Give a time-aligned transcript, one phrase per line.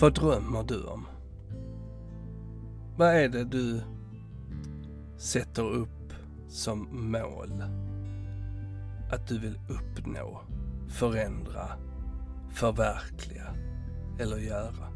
[0.00, 1.06] Vad drömmer du om?
[2.96, 3.82] Vad är det du
[5.18, 6.12] sätter upp
[6.48, 7.62] som mål?
[9.12, 10.40] Att du vill uppnå,
[10.88, 11.68] förändra,
[12.54, 13.54] förverkliga
[14.20, 14.88] eller göra?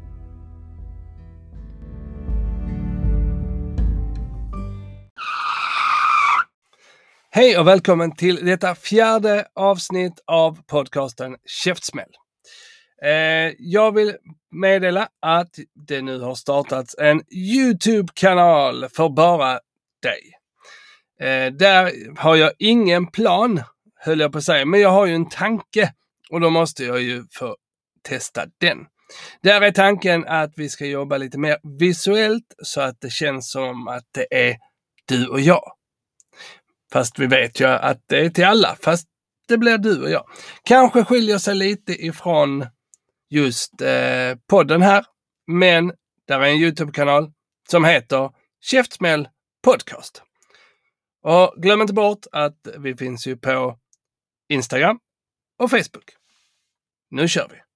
[7.31, 12.11] Hej och välkommen till detta fjärde avsnitt av podcasten Käftsmäll.
[13.01, 14.15] Eh, jag vill
[14.51, 19.59] meddela att det nu har startats en Youtube-kanal för bara
[20.03, 20.33] dig.
[21.21, 23.63] Eh, där har jag ingen plan,
[23.95, 25.93] höll jag på att säga, men jag har ju en tanke
[26.29, 27.55] och då måste jag ju få
[28.01, 28.77] testa den.
[29.43, 33.87] Där är tanken att vi ska jobba lite mer visuellt så att det känns som
[33.87, 34.57] att det är
[35.05, 35.71] du och jag.
[36.93, 39.07] Fast vi vet ju att det är till alla, fast
[39.47, 40.23] det blir du och jag.
[40.63, 42.65] Kanske skiljer sig lite ifrån
[43.29, 45.05] just eh, podden här.
[45.47, 45.93] Men
[46.27, 47.31] där är en Youtube-kanal
[47.69, 49.27] som heter Käftsmäll
[49.63, 50.23] Podcast.
[51.23, 53.79] Och glöm inte bort att vi finns ju på
[54.49, 54.99] Instagram
[55.57, 56.15] och Facebook.
[57.09, 57.68] Nu kör vi!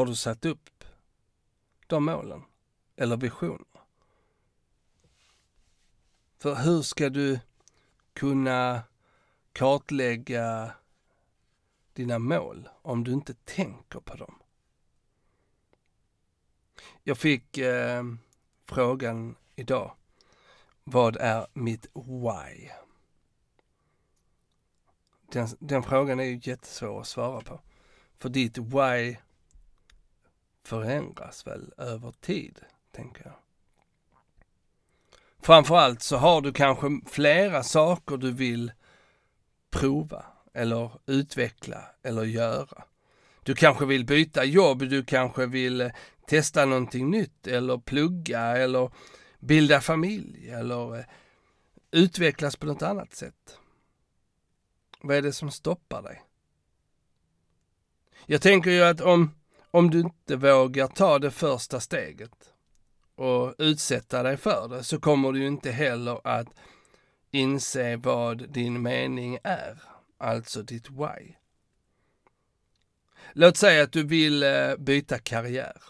[0.00, 0.84] Har du satt upp
[1.86, 2.42] de målen?
[2.96, 3.80] Eller visionerna?
[6.38, 7.40] För hur ska du
[8.12, 8.82] kunna
[9.52, 10.72] kartlägga
[11.92, 14.38] dina mål om du inte tänker på dem?
[17.02, 18.04] Jag fick eh,
[18.64, 19.96] frågan idag.
[20.84, 22.70] Vad är mitt why?
[25.32, 27.60] Den, den frågan är ju jättesvår att svara på.
[28.18, 29.16] För ditt why
[30.70, 32.60] förändras väl över tid,
[32.92, 33.34] tänker jag.
[35.42, 38.72] Framförallt så har du kanske flera saker du vill
[39.70, 42.84] prova eller utveckla eller göra.
[43.42, 45.90] Du kanske vill byta jobb, du kanske vill
[46.26, 48.90] testa någonting nytt eller plugga eller
[49.38, 51.04] bilda familj eller eh,
[51.90, 53.58] utvecklas på något annat sätt.
[55.00, 56.22] Vad är det som stoppar dig?
[58.26, 59.39] Jag tänker ju att om
[59.70, 62.52] om du inte vågar ta det första steget
[63.14, 66.48] och utsätta dig för det så kommer du inte heller att
[67.30, 69.82] inse vad din mening är,
[70.18, 71.34] alltså ditt why.
[73.32, 75.82] Låt säga att du vill eh, byta karriär.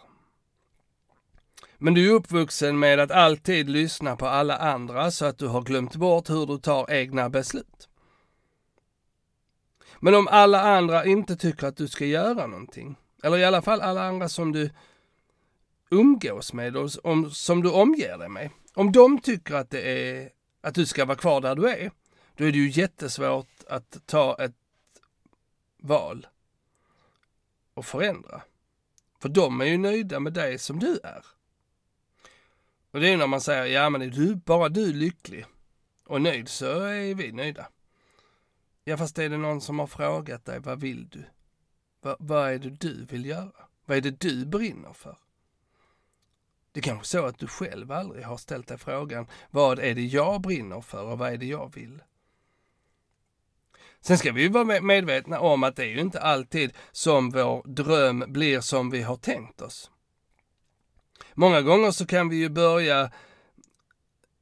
[1.78, 5.62] Men du är uppvuxen med att alltid lyssna på alla andra så att du har
[5.62, 7.88] glömt bort hur du tar egna beslut.
[10.00, 13.80] Men om alla andra inte tycker att du ska göra någonting, eller i alla fall
[13.80, 14.70] alla andra som du
[15.90, 18.50] umgås med och om, som du omger dig med.
[18.74, 21.90] Om de tycker att det är att du ska vara kvar där du är,
[22.34, 24.54] då är det ju jättesvårt att ta ett
[25.78, 26.26] val
[27.74, 28.42] och förändra.
[29.18, 31.24] För de är ju nöjda med dig som du är.
[32.90, 35.46] Och det är när man säger, ja men är du, bara du lycklig
[36.04, 37.68] och nöjd så är vi nöjda.
[38.84, 41.24] Ja fast är det någon som har frågat dig, vad vill du?
[42.02, 43.66] Va, vad är det du vill göra?
[43.86, 45.18] Vad är det du brinner för?
[46.72, 50.02] Det är kanske så att du själv aldrig har ställt dig frågan, vad är det
[50.02, 52.02] jag brinner för och vad är det jag vill?
[54.00, 58.24] Sen ska vi vara medvetna om att det är ju inte alltid som vår dröm
[58.28, 59.90] blir som vi har tänkt oss.
[61.34, 63.10] Många gånger så kan vi ju börja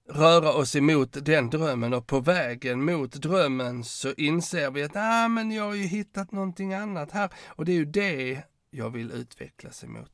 [0.09, 5.29] röra oss emot den drömmen och på vägen mot drömmen så inser vi att ah,
[5.29, 9.11] men jag har ju hittat någonting annat här och det är ju det jag vill
[9.11, 10.13] utvecklas emot.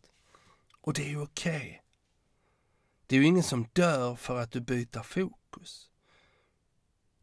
[0.80, 1.56] Och det är ju okej.
[1.56, 1.78] Okay.
[3.06, 5.90] Det är ju ingen som dör för att du byter fokus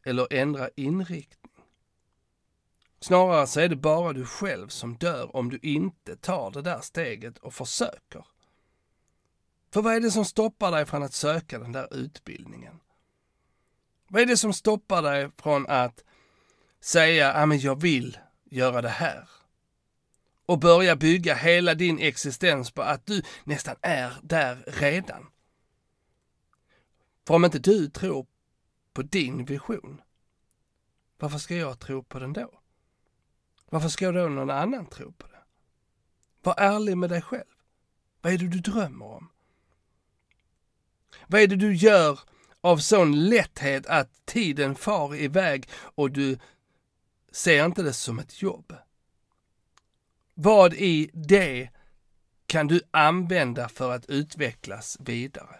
[0.05, 1.51] eller ändrar inriktning.
[2.99, 6.79] Snarare så är det bara du själv som dör om du inte tar det där
[6.81, 8.25] steget och försöker.
[9.73, 12.79] För vad är det som stoppar dig från att söka den där utbildningen?
[14.07, 16.03] Vad är det som stoppar dig från att
[16.79, 19.29] säga, ja men jag vill göra det här?
[20.45, 25.27] Och börja bygga hela din existens på att du nästan är där redan.
[27.27, 28.27] För om inte du tror
[28.93, 30.01] på din vision,
[31.19, 32.59] varför ska jag tro på den då?
[33.69, 35.43] Varför ska då någon annan tro på det?
[36.43, 37.45] Var ärlig med dig själv.
[38.21, 39.29] Vad är det du drömmer om?
[41.27, 42.19] Vad är det du gör
[42.61, 46.37] av sån lätthet att tiden far iväg och du
[47.31, 48.73] ser inte det som ett jobb?
[50.33, 51.69] Vad i det
[52.47, 55.55] kan du använda för att utvecklas vidare.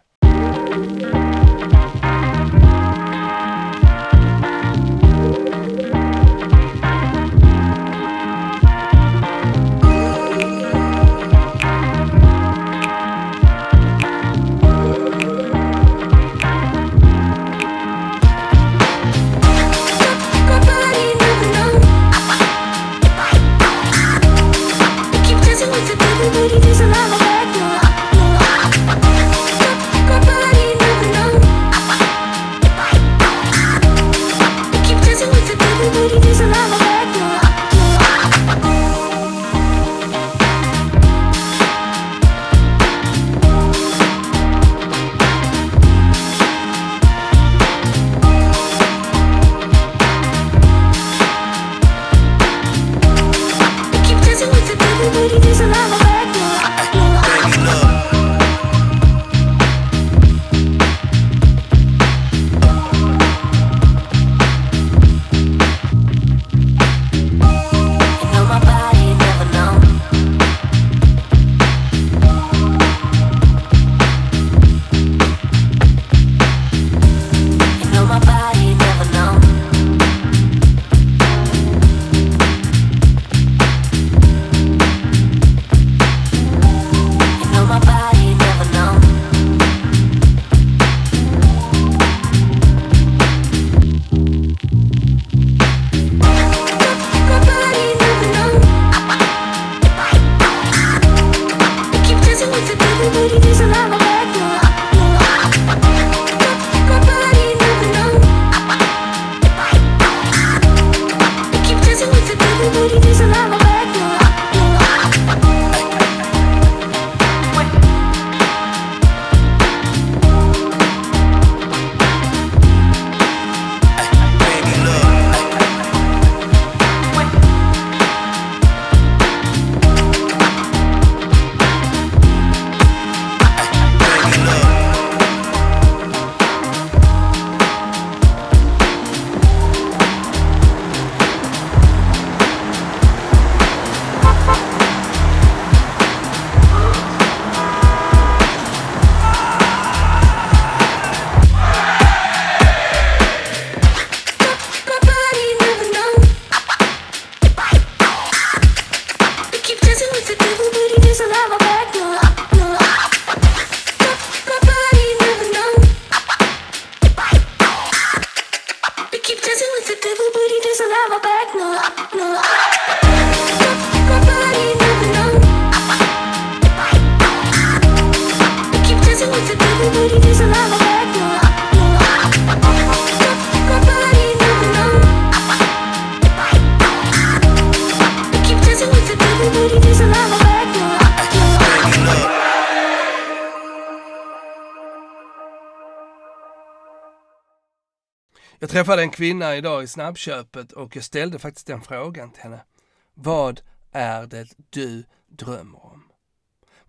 [198.72, 202.66] Träffade en kvinna idag i snabbköpet och jag ställde faktiskt den frågan till henne.
[203.14, 206.12] Vad är det du drömmer om?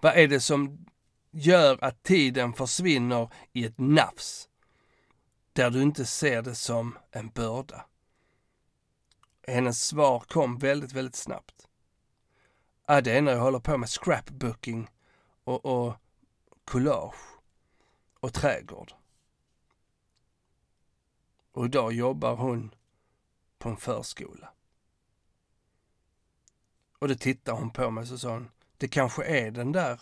[0.00, 0.86] Vad är det som
[1.30, 4.48] gör att tiden försvinner i ett nafs?
[5.52, 7.86] Där du inte ser det som en börda.
[9.46, 11.68] Hennes svar kom väldigt, väldigt snabbt.
[12.86, 14.90] Ja, det är när jag håller på med scrapbooking
[15.44, 15.94] och, och
[16.64, 17.38] collage
[18.20, 18.92] och trädgård.
[21.52, 22.74] Och idag jobbar hon
[23.58, 24.52] på en förskola.
[26.98, 30.00] Och då tittade hon på mig och sa hon, det kanske är den där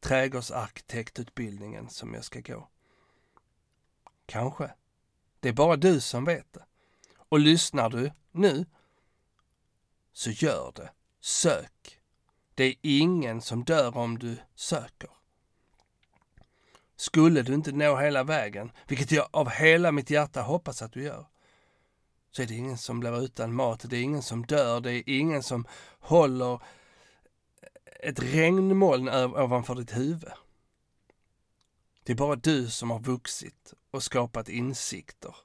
[0.00, 2.68] trädgårdsarkitektutbildningen som jag ska gå.
[4.26, 4.74] Kanske.
[5.40, 6.64] Det är bara du som vet det.
[7.16, 8.66] Och lyssnar du nu,
[10.12, 10.90] så gör det.
[11.20, 12.00] Sök.
[12.54, 15.10] Det är ingen som dör om du söker.
[17.00, 21.02] Skulle du inte nå hela vägen, vilket jag av hela mitt hjärta hoppas att du
[21.02, 21.26] gör,
[22.30, 25.02] så är det ingen som blir utan mat, det är ingen som dör, det är
[25.06, 25.66] ingen som
[26.00, 26.62] håller
[28.00, 30.32] ett regnmoln ovanför ditt huvud.
[32.04, 35.36] Det är bara du som har vuxit och skapat insikter.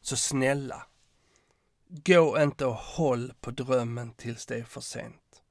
[0.00, 0.86] Så snälla,
[1.88, 5.42] gå inte och håll på drömmen tills det är för sent.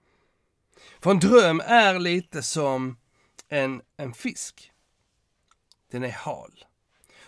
[0.99, 2.97] För en dröm är lite som
[3.53, 4.71] än en fisk.
[5.91, 6.65] Den är hal.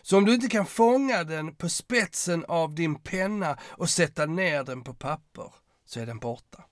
[0.01, 4.63] Så om du inte kan fånga den på spetsen av din penna och sätta ner
[4.63, 5.53] den på papper,
[5.86, 6.65] så är den borta.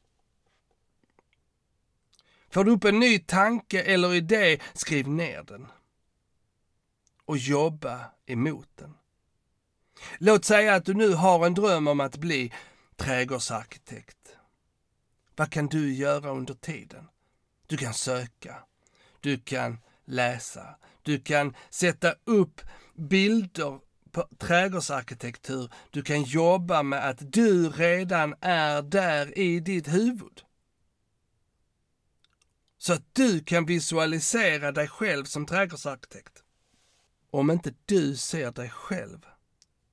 [2.49, 5.67] Får du upp en ny tanke eller idé, skriv ner den.
[7.25, 8.97] Och jobba emot den.
[10.17, 12.53] Låt säga att du nu har en dröm om att bli
[12.95, 14.37] trädgårdsarkitekt.
[15.35, 17.09] Vad kan du göra under tiden?
[17.67, 18.63] Du kan söka.
[19.23, 20.75] Du kan läsa.
[21.01, 22.61] Du kan sätta upp
[22.95, 23.79] bilder
[24.11, 25.73] på trädgårdsarkitektur.
[25.91, 30.41] Du kan jobba med att du redan är där i ditt huvud.
[32.77, 36.43] Så att du kan visualisera dig själv som trädgårdsarkitekt.
[37.31, 39.25] Om inte du ser dig själv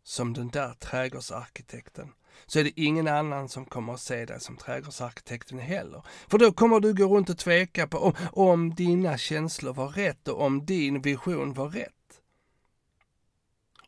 [0.02, 2.12] som den där trädgårdsarkitekten
[2.46, 6.02] så är det ingen annan som kommer att se dig som trädgårdsarkitekten heller.
[6.28, 10.28] För då kommer du gå runt och tveka på om, om dina känslor var rätt
[10.28, 11.92] och om din vision var rätt.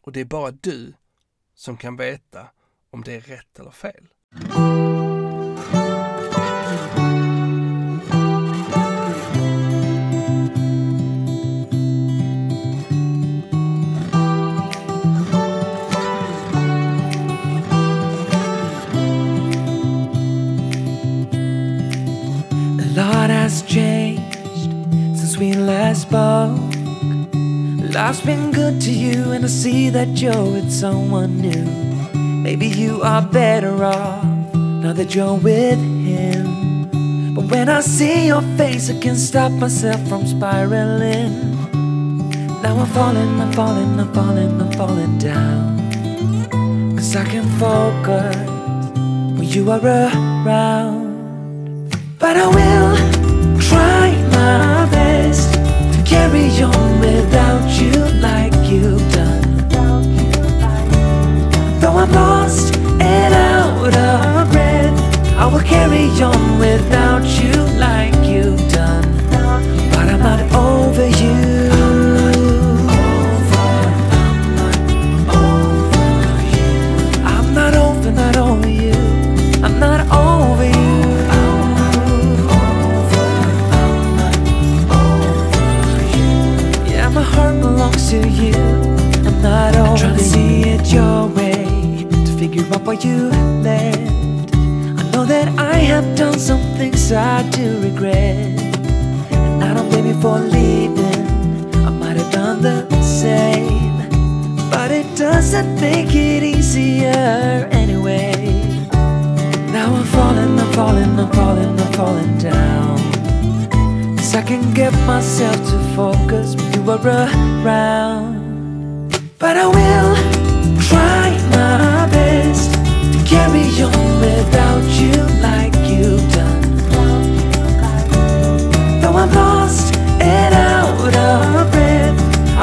[0.00, 0.94] Och det är bara du
[1.54, 2.46] som kan veta
[2.90, 4.08] om det är rätt eller fel.
[27.94, 31.64] Life's been good to you, and I see that you're with someone new.
[32.42, 37.34] Maybe you are better off now that you're with him.
[37.34, 41.32] But when I see your face, I can't stop myself from spiraling.
[42.62, 46.96] Now I'm falling, I'm falling, I'm falling, I'm falling down.
[46.96, 48.36] Cause I can focus
[49.38, 51.08] when you are around.
[52.18, 52.91] But I will
[56.12, 59.42] carry on without you like you've done.
[61.80, 64.98] Though I'm lost and out of breath,
[65.42, 67.54] I will carry on without you
[67.86, 69.08] like you've done.
[69.92, 71.51] But I'm not over you.
[93.00, 93.30] You
[93.62, 94.54] left.
[94.54, 98.51] I know that I have done some things I do regret,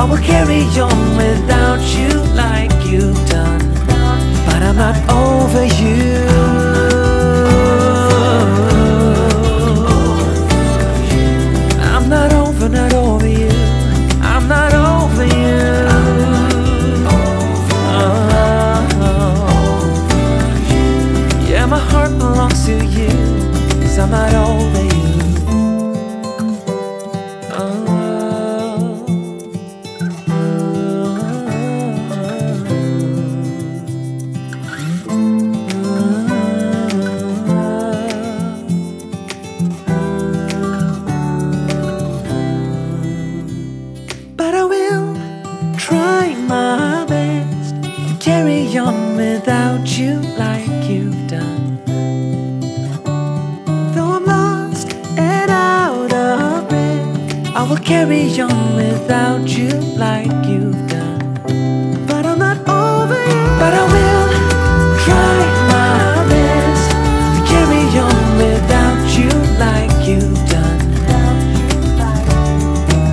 [0.09, 3.59] will carry on without you like you've done.
[4.45, 6.28] But I'm not over you.
[57.89, 61.19] Carry on without you like you've done.
[62.05, 63.45] But I'm not over you.
[63.61, 64.29] But I will
[65.05, 65.39] try
[65.73, 65.97] my
[66.29, 66.91] best
[67.33, 69.31] to carry on without you
[69.65, 70.79] like you've done.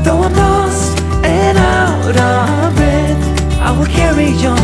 [0.05, 3.23] Though I'm lost and out of breath,
[3.63, 4.56] I will carry on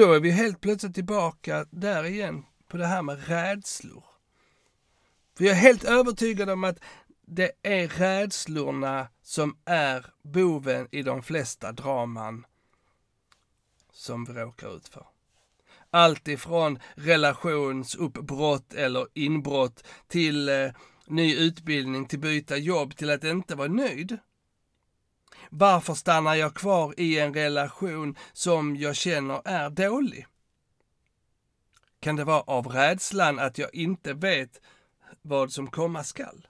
[0.00, 4.04] då är vi helt plötsligt tillbaka där igen på det här med rädslor.
[5.36, 6.78] För jag är helt övertygad om att
[7.26, 12.46] det är rädslorna som är boven i de flesta draman
[13.92, 15.06] som vi råkar ut för.
[15.90, 20.70] Allt ifrån relationsuppbrott eller inbrott till eh,
[21.06, 24.18] ny utbildning, till byta jobb, till att inte vara nöjd.
[25.52, 30.26] Varför stannar jag kvar i en relation som jag känner är dålig?
[32.00, 34.60] Kan det vara av rädslan att jag inte vet
[35.22, 36.46] vad som komma skall?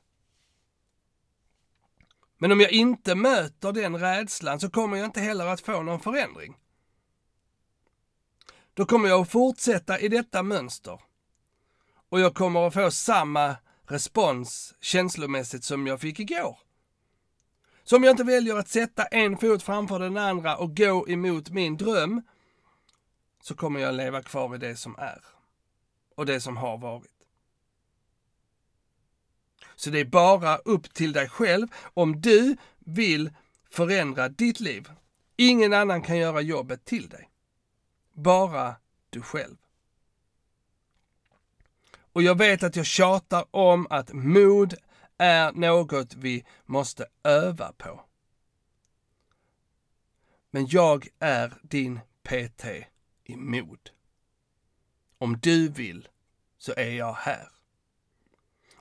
[2.38, 6.00] Men om jag inte möter den rädslan så kommer jag inte heller att få någon
[6.00, 6.57] förändring.
[8.75, 11.00] Då kommer jag att fortsätta i detta mönster.
[12.09, 16.59] Och jag kommer att få samma respons känslomässigt som jag fick igår.
[17.90, 21.50] Så om jag inte väljer att sätta en fot framför den andra och gå emot
[21.50, 22.23] min dröm,
[23.42, 25.25] så kommer jag leva kvar i det som är.
[26.14, 27.26] Och det som har varit.
[29.76, 33.30] Så det är bara upp till dig själv om du vill
[33.70, 34.90] förändra ditt liv.
[35.37, 37.30] Ingen annan kan göra jobbet till dig.
[38.12, 38.75] Bara
[39.11, 39.56] du själv.
[42.12, 44.75] Och jag vet att jag tjatar om att mod
[45.20, 48.04] är något vi måste öva på.
[50.50, 52.64] Men jag är din PT
[53.24, 53.90] i mod.
[55.18, 56.08] Om du vill
[56.58, 57.48] så är jag här.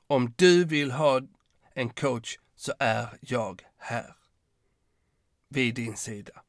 [0.08, 1.22] Om du vill ha
[1.74, 4.16] en coach så är jag här.
[5.48, 6.44] Vid din sida.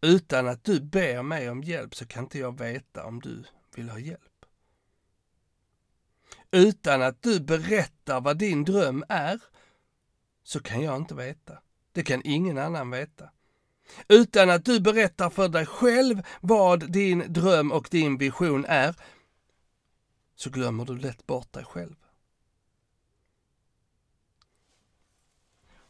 [0.00, 3.44] Utan att du ber mig om hjälp så kan inte jag veta om du
[3.74, 4.29] vill ha hjälp.
[6.50, 9.40] Utan att du berättar vad din dröm är
[10.42, 11.58] så kan jag inte veta.
[11.92, 13.30] Det kan ingen annan veta.
[14.08, 18.94] Utan att du berättar för dig själv vad din dröm och din vision är
[20.34, 21.96] så glömmer du lätt bort dig själv.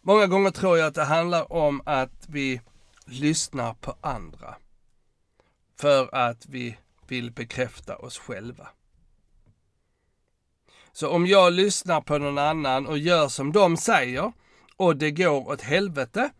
[0.00, 2.60] Många gånger tror jag att det handlar om att vi
[3.04, 4.56] lyssnar på andra
[5.76, 8.68] för att vi vill bekräfta oss själva.
[10.92, 14.32] Så om jag lyssnar på någon annan och gör som de säger
[14.76, 16.30] och det går åt helvete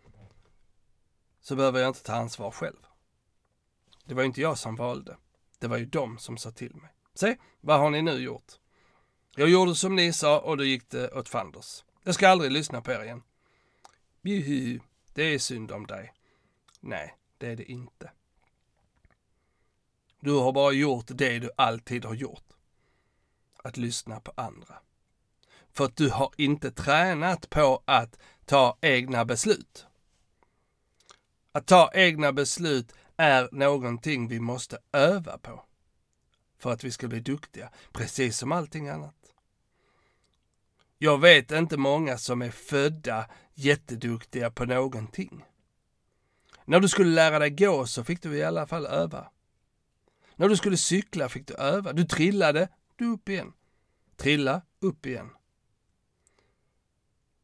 [1.40, 2.86] så behöver jag inte ta ansvar själv.
[4.04, 5.16] Det var ju inte jag som valde.
[5.58, 6.90] Det var ju de som sa till mig.
[7.14, 8.52] Se, vad har ni nu gjort?
[9.36, 11.84] Jag gjorde som ni sa och då gick det åt fanders.
[12.04, 13.22] Jag ska aldrig lyssna på er igen.
[14.22, 14.80] Juhu,
[15.14, 16.12] det är synd om dig.
[16.80, 18.10] Nej, det är det inte.
[20.20, 22.44] Du har bara gjort det du alltid har gjort.
[23.64, 24.74] Att lyssna på andra.
[25.72, 29.86] För att du har inte tränat på att ta egna beslut.
[31.52, 35.64] Att ta egna beslut är någonting vi måste öva på.
[36.58, 39.14] För att vi ska bli duktiga, precis som allting annat.
[40.98, 45.44] Jag vet inte många som är födda jätteduktiga på någonting.
[46.64, 49.30] När du skulle lära dig gå så fick du i alla fall öva.
[50.36, 51.92] När du skulle cykla fick du öva.
[51.92, 52.68] Du trillade,
[53.00, 53.52] du upp igen.
[54.16, 55.30] Trilla, upp igen.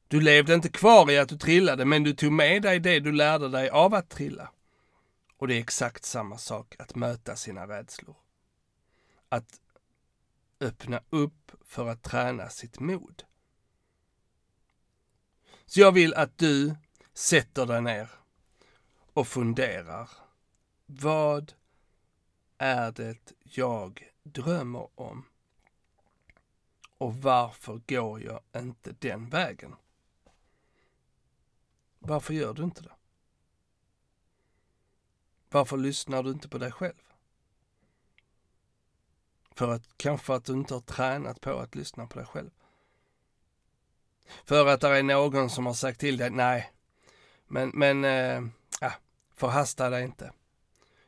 [0.09, 3.13] Du levde inte kvar i att du trillade, men du tog med dig det du
[3.13, 4.51] lärde dig av att trilla.
[5.37, 8.17] Och det är exakt samma sak att möta sina rädslor.
[9.29, 9.61] Att
[10.61, 13.23] öppna upp för att träna sitt mod.
[15.67, 16.77] Så jag vill att du
[17.15, 18.11] sätter dig ner
[19.13, 20.11] och funderar.
[20.87, 21.53] Vad
[22.59, 25.25] är det jag drömmer om?
[26.99, 29.75] Och varför går jag inte den vägen?
[31.99, 32.93] Varför gör du inte det?
[35.51, 37.03] Varför lyssnar du inte på dig själv?
[39.51, 42.51] För att kanske att du inte har tränat på att lyssna på dig själv.
[44.45, 46.73] För att det är någon som har sagt till dig, nej,
[47.47, 48.93] men, men, äh,
[49.35, 50.33] förhasta dig inte.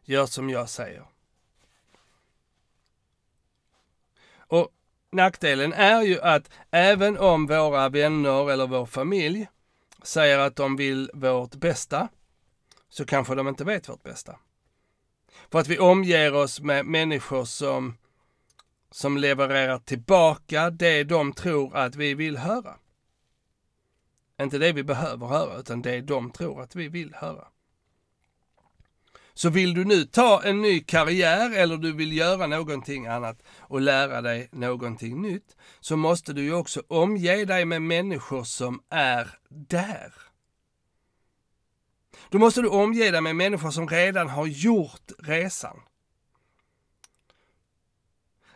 [0.03, 1.07] Gör som jag säger.
[4.37, 4.73] Och
[5.13, 9.49] nackdelen är ju att även om våra vänner eller vår familj
[10.03, 12.09] säger att de vill vårt bästa,
[12.89, 14.39] så kanske de inte vet vårt bästa.
[15.51, 17.97] För att vi omger oss med människor som,
[18.91, 22.77] som levererar tillbaka det de tror att vi vill höra.
[24.41, 27.49] Inte det vi behöver höra, utan det de tror att vi vill höra.
[29.39, 33.81] Så vill du nu ta en ny karriär eller du vill göra någonting annat och
[33.81, 39.39] lära dig någonting nytt, så måste du ju också omge dig med människor som är
[39.49, 40.15] där.
[42.29, 45.81] Då måste du omge dig med människor som redan har gjort resan.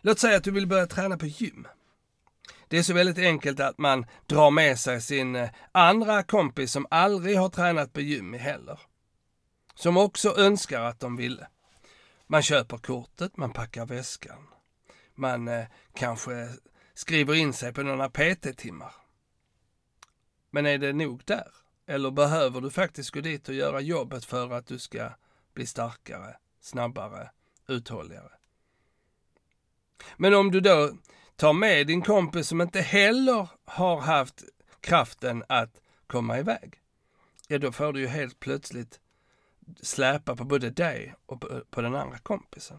[0.00, 1.66] Låt säga att du vill börja träna på gym.
[2.68, 6.86] Det är så väldigt enkelt att man drar med sig sin eh, andra kompis som
[6.90, 8.80] aldrig har tränat på gym heller.
[9.74, 11.48] Som också önskar att de ville.
[12.26, 14.48] Man köper kortet, man packar väskan.
[15.14, 16.48] Man eh, kanske
[16.94, 18.94] skriver in sig på några PT-timmar.
[20.50, 21.48] Men är det nog där?
[21.86, 25.10] Eller behöver du faktiskt gå dit och göra jobbet för att du ska
[25.54, 27.30] bli starkare, snabbare,
[27.68, 28.32] uthålligare?
[30.16, 30.90] Men om du då
[31.36, 34.44] tar med din kompis som inte heller har haft
[34.80, 36.80] kraften att komma iväg,
[37.48, 39.00] ja då får du ju helt plötsligt
[39.80, 42.78] släpa på både dig och på den andra kompisen.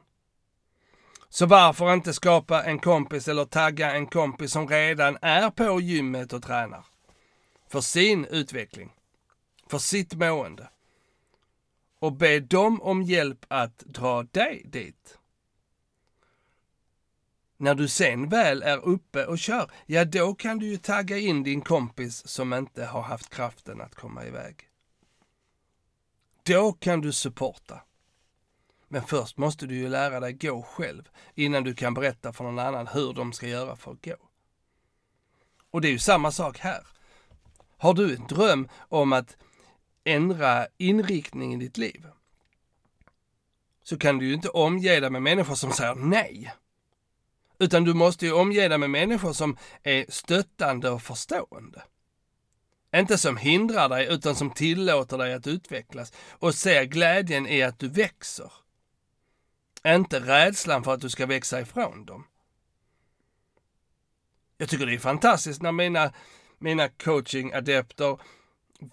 [1.29, 6.33] Så varför inte skapa en kompis eller tagga en kompis som redan är på gymmet
[6.33, 6.85] och tränar?
[7.67, 8.93] För sin utveckling,
[9.69, 10.69] för sitt mående.
[11.99, 15.17] Och be dem om hjälp att dra dig dit.
[17.57, 21.43] När du sen väl är uppe och kör, ja då kan du ju tagga in
[21.43, 24.69] din kompis som inte har haft kraften att komma iväg.
[26.43, 27.82] Då kan du supporta.
[28.88, 32.60] Men först måste du ju lära dig gå själv innan du kan berätta för någon
[32.60, 34.15] annan hur de ska göra för att gå.
[35.71, 36.88] Och det är ju samma sak här.
[37.77, 39.38] Har du en dröm om att
[40.03, 42.08] ändra inriktning i ditt liv
[43.84, 46.53] så kan du ju inte omge dig med människor som säger nej.
[47.60, 51.84] Utan du måste ju omge dig med människor som är stöttande och förstående.
[52.95, 57.79] Inte som hindrar dig, utan som tillåter dig att utvecklas och ser glädjen i att
[57.79, 58.51] du växer.
[59.88, 62.27] Inte rädslan för att du ska växa ifrån dem.
[64.58, 66.13] Jag tycker det är fantastiskt när mina,
[66.60, 68.19] mina coaching-adepter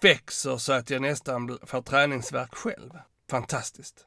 [0.01, 2.91] växer så att jag nästan får träningsverk själv.
[3.29, 4.05] Fantastiskt.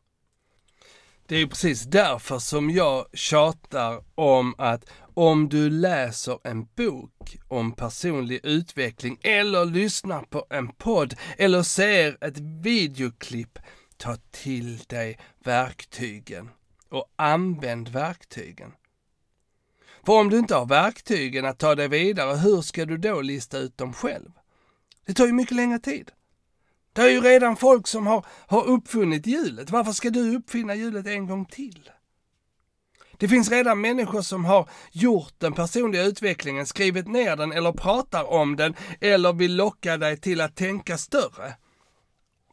[1.27, 7.73] Det är precis därför som jag tjatar om att om du läser en bok om
[7.73, 13.59] personlig utveckling eller lyssnar på en podd eller ser ett videoklipp,
[13.97, 16.51] ta till dig verktygen
[16.89, 18.73] och använd verktygen.
[20.07, 23.59] För om du inte har verktygen att ta dig vidare, hur ska du då lista
[23.59, 24.31] ut dem själv?
[25.07, 26.13] Det tar ju mycket längre tid.
[26.93, 29.71] Det är ju redan folk som har, har uppfunnit hjulet.
[29.71, 31.91] Varför ska du uppfinna hjulet en gång till?
[33.25, 38.25] Det finns redan människor som har gjort den personliga utvecklingen, skrivit ner den eller pratar
[38.25, 41.57] om den eller vill locka dig till att tänka större.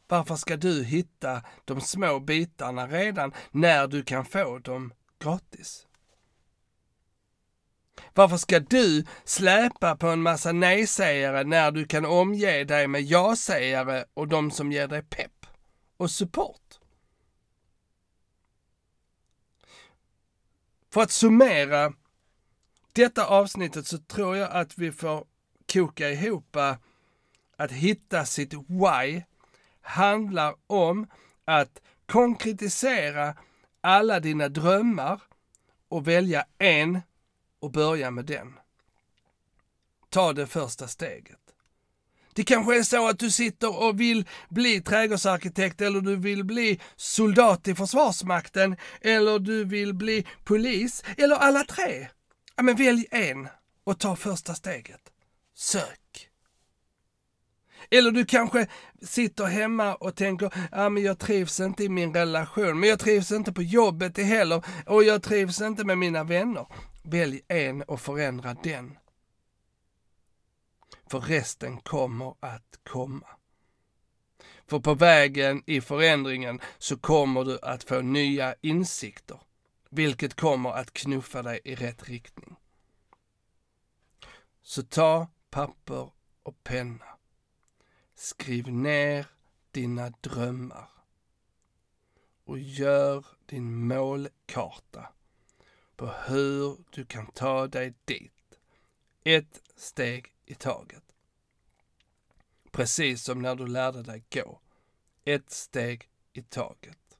[0.08, 5.86] Varför ska du hitta de små bitarna redan när du kan få dem gratis?
[8.14, 14.04] Varför ska du släpa på en massa nej-sägare när du kan omge dig med ja-sägare
[14.14, 15.46] och de som ger dig pepp
[15.96, 16.81] och support?
[20.92, 21.92] För att summera
[22.92, 25.26] detta avsnittet så tror jag att vi får
[25.72, 26.56] koka ihop
[27.56, 29.22] att hitta sitt why
[29.80, 31.06] handlar om
[31.44, 33.36] att konkretisera
[33.80, 35.22] alla dina drömmar
[35.88, 37.00] och välja en
[37.60, 38.58] och börja med den.
[40.08, 41.41] Ta det första steget.
[42.34, 46.80] Det kanske är så att du sitter och vill bli trädgårdsarkitekt eller du vill bli
[46.96, 52.08] soldat i Försvarsmakten eller du vill bli polis eller alla tre.
[52.56, 53.48] Ja, men välj en
[53.84, 55.00] och ta första steget.
[55.56, 56.28] Sök.
[57.90, 58.66] Eller du kanske
[59.02, 63.32] sitter hemma och tänker, ja men jag trivs inte i min relation, men jag trivs
[63.32, 66.66] inte på jobbet heller och jag trivs inte med mina vänner.
[67.04, 68.96] Välj en och förändra den.
[71.10, 73.26] För resten kommer att komma.
[74.66, 79.40] För på vägen i förändringen så kommer du att få nya insikter,
[79.90, 82.56] vilket kommer att knuffa dig i rätt riktning.
[84.62, 86.10] Så ta papper
[86.42, 87.04] och penna.
[88.14, 89.26] Skriv ner
[89.70, 90.88] dina drömmar
[92.44, 95.12] och gör din målkarta
[95.96, 98.58] på hur du kan ta dig dit.
[99.24, 101.04] Ett steg i taget.
[102.70, 104.60] Precis som när du lärde dig gå.
[105.24, 107.18] Ett steg i taget.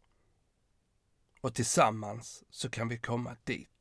[1.40, 3.71] Och tillsammans så kan vi komma dit.